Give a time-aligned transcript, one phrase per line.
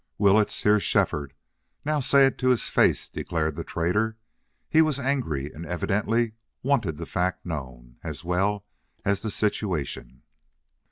[0.17, 1.35] "Willetts, here's Shefford.
[1.85, 4.17] Now say it to his face!" declared the trader.
[4.67, 8.65] He was angry and evidently wanted the fact known, as well
[9.05, 10.23] as the situation.